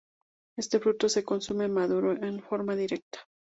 [0.57, 3.19] Este fruto se consume maduro, en forma directa.